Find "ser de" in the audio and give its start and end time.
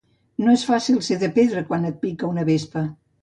1.07-1.29